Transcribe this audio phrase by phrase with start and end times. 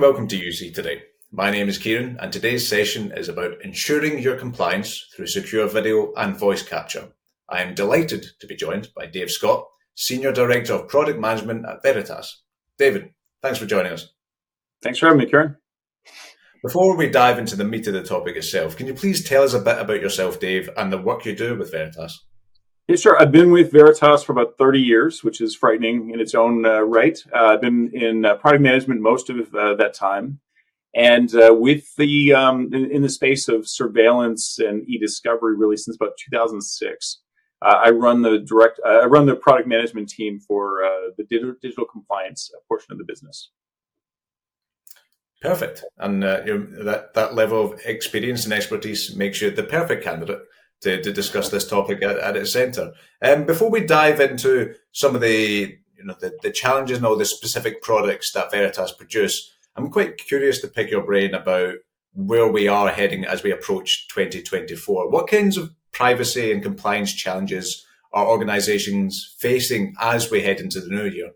[0.00, 1.02] and welcome to UC Today.
[1.30, 6.14] My name is Kieran, and today's session is about ensuring your compliance through secure video
[6.16, 7.12] and voice capture.
[7.50, 11.82] I am delighted to be joined by Dave Scott, Senior Director of Product Management at
[11.82, 12.40] Veritas.
[12.78, 13.10] David,
[13.42, 14.08] thanks for joining us.
[14.82, 15.58] Thanks for having me, Kieran.
[16.64, 19.52] Before we dive into the meat of the topic itself, can you please tell us
[19.52, 22.24] a bit about yourself, Dave, and the work you do with Veritas?
[22.90, 23.22] Yeah, sure.
[23.22, 26.80] I've been with Veritas for about 30 years, which is frightening in its own uh,
[26.80, 27.16] right.
[27.32, 30.40] Uh, I've been in uh, product management most of uh, that time.
[30.92, 35.94] And uh, with the um, in, in, the space of surveillance and e-discovery, really since
[35.94, 37.20] about 2006,
[37.62, 40.80] uh, I run the direct I run the product management team for
[41.16, 43.50] the digital, digital compliance portion of the business.
[45.40, 50.02] Perfect, and you know, that that level of experience and expertise makes you the perfect
[50.02, 50.40] candidate
[50.80, 52.92] to, to discuss this topic at, at its centre.
[53.22, 57.16] Um, before we dive into some of the you know the, the challenges and all
[57.16, 61.74] the specific products that Veritas produce, I'm quite curious to pick your brain about
[62.12, 65.10] where we are heading as we approach 2024.
[65.10, 70.90] What kinds of privacy and compliance challenges are organizations facing as we head into the
[70.90, 71.32] new year?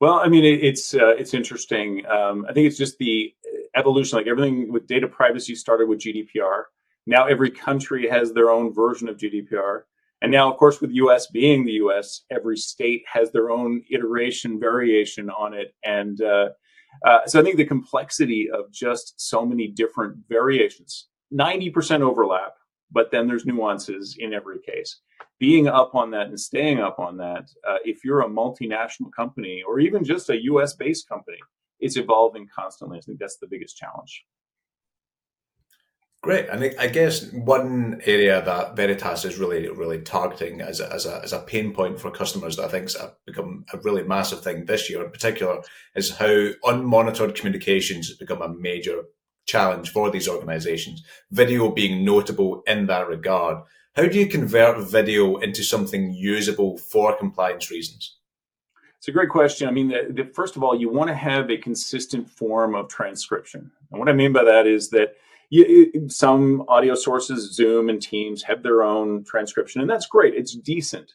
[0.00, 2.04] Well, I mean, it's uh, it's interesting.
[2.06, 3.34] Um, I think it's just the
[3.76, 4.18] evolution.
[4.18, 6.64] Like everything with data privacy started with GDPR.
[7.06, 9.82] Now every country has their own version of GDPR.
[10.22, 14.60] And now, of course, with US being the US, every state has their own iteration,
[14.60, 15.74] variation on it.
[15.84, 16.50] And uh,
[17.04, 22.54] uh, so I think the complexity of just so many different variations, 90% overlap,
[22.92, 25.00] but then there's nuances in every case.
[25.40, 29.64] Being up on that and staying up on that, uh, if you're a multinational company
[29.66, 31.38] or even just a US based company,
[31.80, 32.98] it's evolving constantly.
[32.98, 34.24] I think that's the biggest challenge.
[36.22, 41.04] Great, and I guess one area that Veritas is really, really targeting as a, as
[41.04, 44.40] a, as a pain point for customers that I think has become a really massive
[44.40, 45.62] thing this year in particular
[45.96, 46.28] is how
[46.64, 49.02] unmonitored communications has become a major
[49.46, 51.02] challenge for these organizations.
[51.32, 53.64] Video being notable in that regard.
[53.96, 58.18] How do you convert video into something usable for compliance reasons?
[58.98, 59.66] It's a great question.
[59.66, 62.86] I mean, the, the, first of all, you want to have a consistent form of
[62.86, 63.72] transcription.
[63.90, 65.16] And what I mean by that is that
[65.52, 70.34] you, some audio sources, Zoom and Teams, have their own transcription, and that's great.
[70.34, 71.12] It's decent.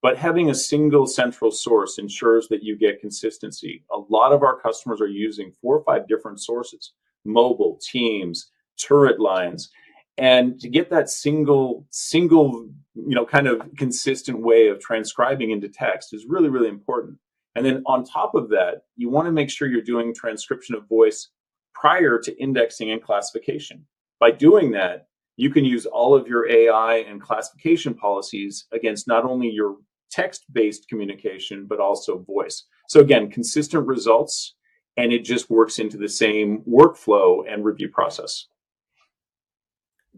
[0.00, 3.84] But having a single central source ensures that you get consistency.
[3.92, 6.92] A lot of our customers are using four or five different sources
[7.26, 9.70] mobile, Teams, turret lines.
[10.16, 15.68] And to get that single, single, you know, kind of consistent way of transcribing into
[15.68, 17.18] text is really, really important.
[17.54, 20.88] And then on top of that, you want to make sure you're doing transcription of
[20.88, 21.28] voice
[21.74, 23.84] prior to indexing and classification.
[24.20, 29.24] By doing that, you can use all of your AI and classification policies against not
[29.24, 29.76] only your
[30.10, 32.64] text based communication, but also voice.
[32.88, 34.54] So, again, consistent results,
[34.96, 38.46] and it just works into the same workflow and review process.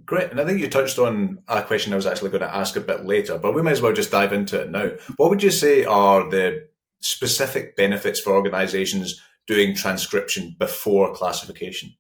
[0.05, 0.31] Great.
[0.31, 2.81] And I think you touched on a question I was actually going to ask a
[2.81, 4.91] bit later, but we might as well just dive into it now.
[5.17, 6.69] What would you say are the
[7.00, 11.94] specific benefits for organizations doing transcription before classification?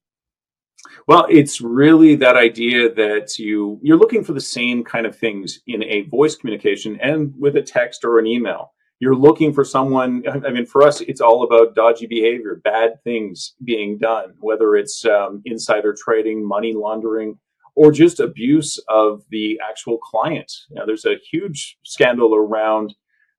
[1.06, 5.60] Well, it's really that idea that you you're looking for the same kind of things
[5.66, 8.72] in a voice communication and with a text or an email.
[8.98, 10.24] You're looking for someone.
[10.26, 15.04] I mean, for us, it's all about dodgy behavior, bad things being done, whether it's
[15.04, 17.38] um, insider trading, money laundering,
[17.74, 20.50] or just abuse of the actual client.
[20.70, 22.94] You know, there's a huge scandal around,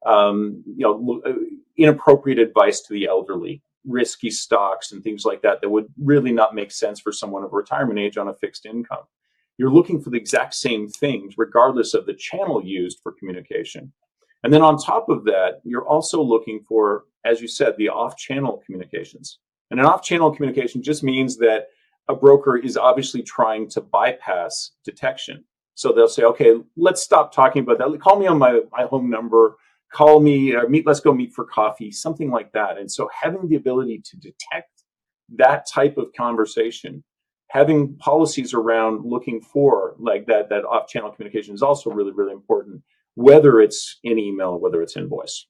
[0.05, 1.23] um, you know,
[1.75, 6.55] inappropriate advice to the elderly risky stocks and things like that that would really not
[6.55, 9.03] make sense for someone of retirement age on a fixed income.
[9.57, 13.91] You're looking for the exact same things, regardless of the channel used for communication.
[14.43, 18.15] And then on top of that, you're also looking for, as you said, the off
[18.17, 19.39] channel communications.
[19.71, 21.67] And an off channel communication just means that
[22.07, 25.43] a broker is obviously trying to bypass detection.
[25.73, 27.99] So they'll say, okay, let's stop talking about that.
[27.99, 29.57] Call me on my, my home number
[29.93, 32.77] call me or meet let's go meet for coffee something like that.
[32.77, 34.83] And so having the ability to detect
[35.37, 37.03] that type of conversation
[37.49, 42.31] having policies around looking for like that that off channel communication is also really really
[42.31, 42.81] important
[43.15, 45.45] whether it's in email whether it's in voice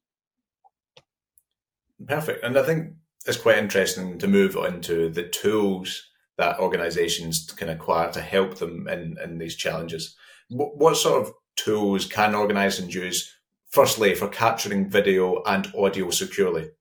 [2.08, 2.44] perfect.
[2.44, 2.94] And i think
[3.28, 8.56] it's quite interesting to move on to the tools that organizations can acquire to help
[8.56, 10.16] them in, in these challenges.
[10.50, 13.36] What, what sort of tools can organizations use
[13.70, 16.72] firstly, for capturing video and audio securely?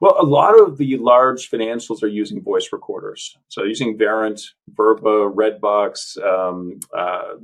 [0.00, 3.36] Well, a lot of the large financials are using voice recorders.
[3.48, 6.16] So using Verint, Verba, Redbox.
[6.24, 7.34] Um, uh,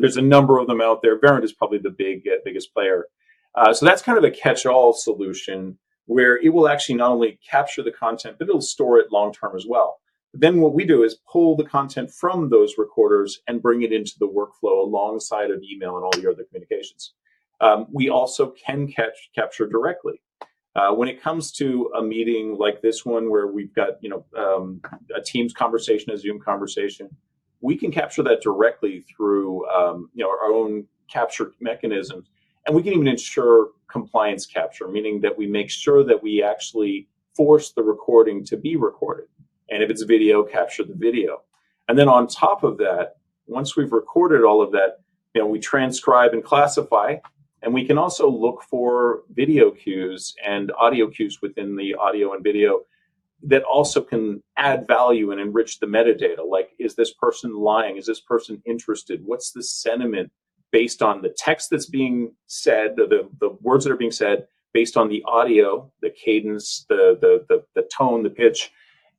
[0.00, 1.18] there's a number of them out there.
[1.18, 3.06] Verint is probably the big uh, biggest player.
[3.54, 7.82] Uh, so that's kind of a catch-all solution where it will actually not only capture
[7.82, 10.00] the content, but it'll store it long term as well.
[10.32, 13.92] But then what we do is pull the content from those recorders and bring it
[13.92, 17.12] into the workflow alongside of email and all the other communications.
[17.60, 20.20] Um, we also can catch capture directly.
[20.76, 24.24] Uh, when it comes to a meeting like this one, where we've got you know
[24.36, 24.80] um,
[25.16, 27.08] a Teams conversation, a Zoom conversation,
[27.60, 32.28] we can capture that directly through um, you know our own capture mechanisms,
[32.66, 37.08] and we can even ensure compliance capture, meaning that we make sure that we actually
[37.34, 39.26] force the recording to be recorded,
[39.70, 41.42] and if it's video, capture the video,
[41.88, 43.16] and then on top of that,
[43.46, 45.00] once we've recorded all of that,
[45.34, 47.16] you know we transcribe and classify
[47.62, 52.42] and we can also look for video cues and audio cues within the audio and
[52.44, 52.80] video
[53.42, 56.44] that also can add value and enrich the metadata.
[56.48, 57.96] Like, is this person lying?
[57.96, 59.22] Is this person interested?
[59.24, 60.30] What's the sentiment
[60.70, 64.96] based on the text that's being said, the, the words that are being said, based
[64.96, 68.70] on the audio, the cadence, the, the, the, the tone, the pitch,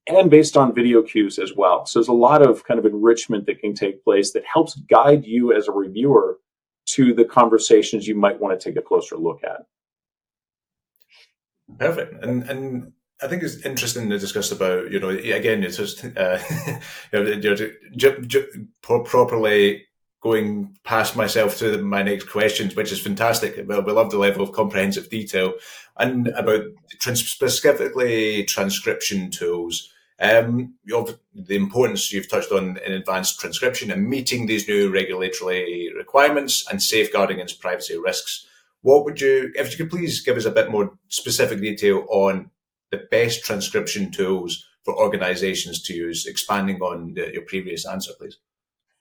[0.07, 1.85] and based on video cues as well.
[1.85, 5.25] So there's a lot of kind of enrichment that can take place that helps guide
[5.25, 6.37] you as a reviewer
[6.91, 9.65] to the conversations you might want to take a closer look at.
[11.77, 12.23] Perfect.
[12.23, 16.39] And and I think it's interesting to discuss about you know again it's just uh,
[17.13, 18.45] you know j- j-
[18.81, 19.85] properly
[20.21, 23.63] going past myself to my next questions, which is fantastic.
[23.67, 25.53] Well, we love the level of comprehensive detail
[25.97, 26.63] and about
[26.99, 29.93] trans- specifically transcription tools.
[30.21, 36.67] Um, the importance you've touched on in advanced transcription and meeting these new regulatory requirements
[36.69, 38.45] and safeguarding against privacy risks.
[38.81, 42.51] What would you, if you could please give us a bit more specific detail on
[42.91, 48.39] the best transcription tools for organizations to use, expanding on the, your previous answer, please?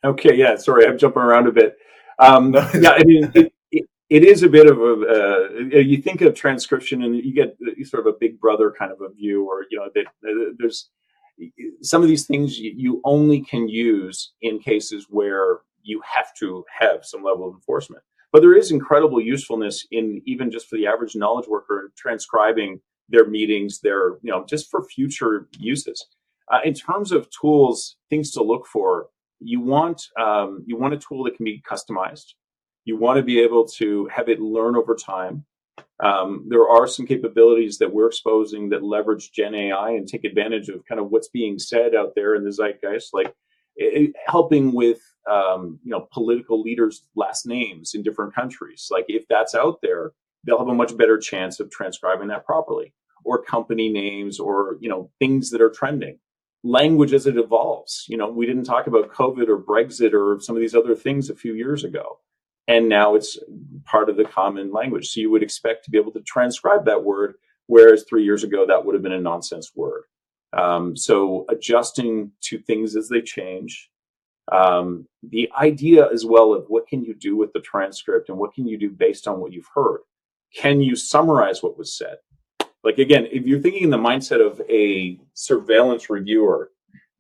[0.05, 1.77] Okay, yeah, sorry, I'm jumping around a bit.
[2.21, 6.21] Um, yeah, I mean, it, it, it is a bit of a, uh, you think
[6.21, 9.65] of transcription and you get sort of a big brother kind of a view, or,
[9.71, 10.05] you know, that
[10.59, 10.91] there's,
[11.83, 17.05] some of these things you only can use in cases where you have to have
[17.05, 18.03] some level of enforcement.
[18.33, 23.27] But there is incredible usefulness in even just for the average knowledge worker transcribing their
[23.27, 26.07] meetings, their, you know, just for future uses.
[26.53, 29.09] Uh, in terms of tools, things to look for,
[29.41, 32.35] you want um, you want a tool that can be customized.
[32.85, 35.45] You want to be able to have it learn over time.
[36.01, 40.69] Um, there are some capabilities that we're exposing that leverage Gen AI and take advantage
[40.69, 43.35] of kind of what's being said out there in the zeitgeist, like
[43.77, 45.01] it, helping with
[45.31, 48.89] um, you know political leaders' last names in different countries.
[48.91, 50.13] Like if that's out there,
[50.45, 54.89] they'll have a much better chance of transcribing that properly, or company names, or you
[54.89, 56.21] know things that are trending.
[56.65, 58.05] Language as it evolves.
[58.09, 61.31] You know, we didn't talk about COVID or Brexit or some of these other things
[61.31, 62.19] a few years ago
[62.69, 63.39] and now it's
[63.85, 65.09] part of the common language.
[65.09, 67.35] So you would expect to be able to transcribe that word,
[67.67, 70.05] whereas three years ago that would have been a nonsense word.
[70.53, 73.91] Um, so adjusting to things as they change.
[74.53, 78.55] Um, the idea as well of what can you do with the transcript and what
[78.55, 80.01] can you do based on what you've heard.
[80.55, 82.17] Can you summarize what was said?
[82.85, 86.71] Like again, if you're thinking in the mindset of a surveillance reviewer,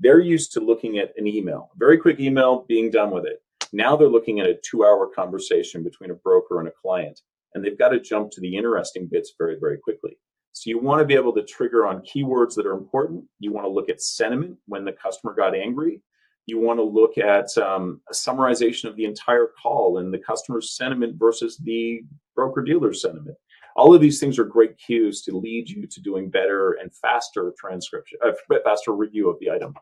[0.01, 3.43] they're used to looking at an email, very quick email, being done with it
[3.73, 7.20] now they're looking at a two hour conversation between a broker and a client,
[7.55, 10.19] and they've got to jump to the interesting bits very, very quickly.
[10.53, 13.25] So you want to be able to trigger on keywords that are important.
[13.39, 16.03] You want to look at sentiment when the customer got angry.
[16.46, 20.75] You want to look at um, a summarization of the entire call and the customer's
[20.77, 22.01] sentiment versus the
[22.34, 23.37] broker dealer sentiment.
[23.77, 27.55] All of these things are great cues to lead you to doing better and faster
[27.56, 28.32] transcription, uh,
[28.65, 29.75] faster review of the item.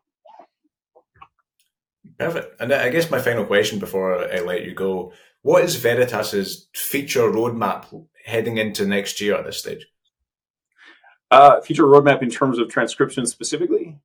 [2.18, 2.61] Perfect.
[2.61, 7.30] And I guess my final question before I let you go: What is Veritas's feature
[7.30, 7.87] roadmap
[8.25, 9.87] heading into next year at this stage?
[11.30, 13.99] Uh, future roadmap in terms of transcription specifically?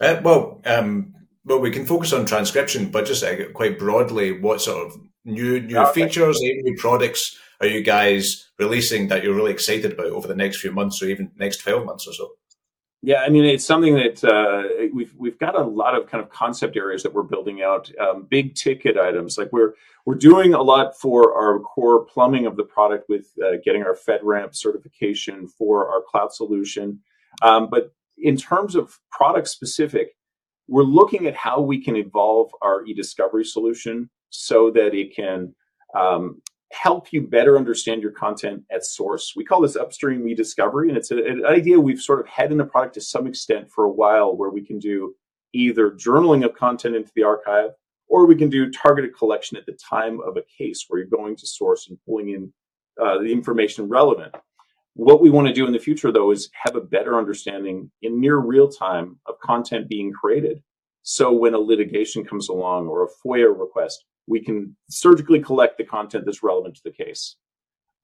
[0.00, 4.60] Uh, well, um, well, we can focus on transcription, but just uh, quite broadly, what
[4.60, 9.92] sort of new new features, new products are you guys releasing that you're really excited
[9.92, 12.30] about over the next few months, or even next twelve months or so?
[13.02, 16.30] Yeah, I mean, it's something that uh, we've we've got a lot of kind of
[16.30, 19.38] concept areas that we're building out, um, big ticket items.
[19.38, 19.74] Like we're
[20.06, 23.94] we're doing a lot for our core plumbing of the product with uh, getting our
[23.94, 27.00] FedRAMP certification for our cloud solution.
[27.42, 30.16] Um, but in terms of product specific,
[30.68, 35.54] we're looking at how we can evolve our e-discovery solution so that it can
[35.94, 36.40] um,
[36.72, 39.34] help you better understand your content at source.
[39.36, 42.64] We call this upstream e-discovery, and it's an idea we've sort of had in the
[42.64, 45.14] product to some extent for a while, where we can do
[45.52, 47.70] either journaling of content into the archive,
[48.08, 51.36] or we can do targeted collection at the time of a case where you're going
[51.36, 52.52] to source and pulling in
[53.00, 54.34] uh, the information relevant.
[54.94, 58.20] What we want to do in the future, though, is have a better understanding in
[58.20, 60.62] near real time of content being created.
[61.02, 65.84] So when a litigation comes along or a FOIA request, we can surgically collect the
[65.84, 67.36] content that's relevant to the case.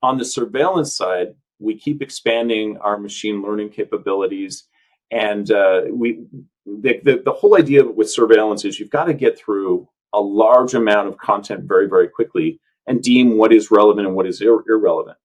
[0.02, 4.64] On the surveillance side, we keep expanding our machine learning capabilities.
[5.10, 6.24] And uh, we,
[6.66, 10.74] the, the, the whole idea with surveillance is you've got to get through a large
[10.74, 14.64] amount of content very, very quickly and deem what is relevant and what is ir-
[14.68, 15.16] irrelevant.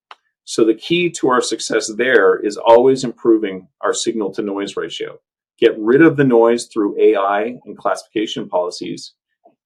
[0.43, 5.19] So the key to our success there is always improving our signal to noise ratio.
[5.59, 9.13] Get rid of the noise through AI and classification policies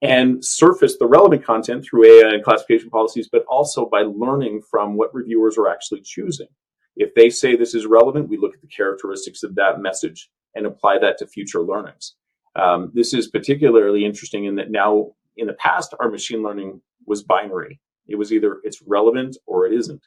[0.01, 4.96] and surface the relevant content through AI and classification policies, but also by learning from
[4.96, 6.48] what reviewers are actually choosing.
[6.96, 10.65] If they say this is relevant, we look at the characteristics of that message and
[10.65, 12.15] apply that to future learnings.
[12.55, 17.24] Um, this is particularly interesting in that now, in the past, our machine learning was
[17.24, 17.79] binary.
[18.08, 20.05] It was either it's relevant or it isn't.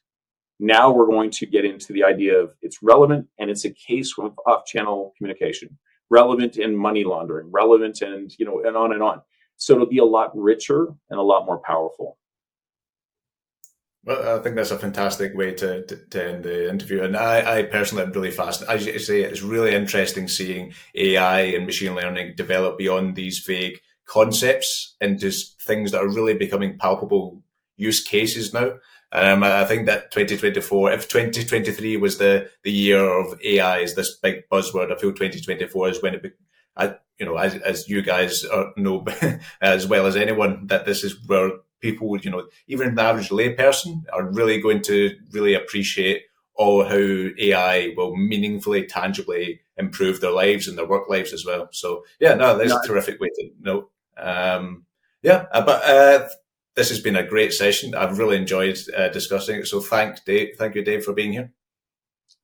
[0.61, 4.15] Now we're going to get into the idea of it's relevant and it's a case
[4.19, 5.79] of off-channel communication,
[6.11, 9.23] relevant in money laundering, relevant and you know, and on and on.
[9.56, 12.18] So it'll be a lot richer and a lot more powerful.
[14.04, 17.02] Well, I think that's a fantastic way to, to, to, end the interview.
[17.02, 18.75] And I, I personally am really fascinated.
[18.75, 23.80] As you say, it's really interesting seeing AI and machine learning develop beyond these vague
[24.04, 27.42] concepts into things that are really becoming palpable
[27.76, 28.75] use cases now.
[29.12, 34.16] Um, I think that 2024, if 2023 was the, the year of AI, is this
[34.16, 36.30] big buzzword, I feel 2024 is when it, be,
[36.76, 38.44] I, you know, as, as you guys
[38.76, 39.04] know
[39.61, 44.02] as well as anyone, that this is where people, you know, even the average layperson
[44.12, 46.23] are really going to really appreciate
[46.54, 51.68] all how AI will meaningfully, tangibly improve their lives and their work lives as well.
[51.73, 53.88] So yeah, no, that's a terrific way to know.
[54.16, 54.85] Um,
[55.23, 56.28] yeah, uh, but uh,
[56.76, 57.94] this has been a great session.
[57.94, 59.66] I've really enjoyed uh, discussing it.
[59.66, 61.52] So thank Dave, thank you, Dave, for being here.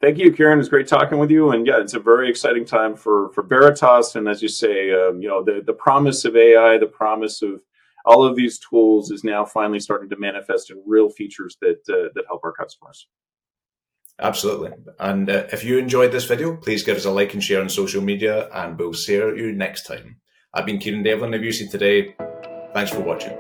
[0.01, 0.59] Thank you, Kieran.
[0.59, 1.51] It's great talking with you.
[1.51, 4.17] And yeah, it's a very exciting time for for Veritas.
[4.17, 7.61] And as you say, um, you know, the the promise of AI, the promise of
[8.07, 12.09] all of these tools is now finally starting to manifest in real features that uh,
[12.15, 13.09] that help our customers.
[14.19, 14.73] Absolutely.
[14.99, 17.69] And uh, if you enjoyed this video, please give us a like and share on
[17.69, 20.21] social media, and we'll see you next time.
[20.53, 22.15] I've been Kieran Devlin of UC Today.
[22.75, 23.39] Thanks for watching.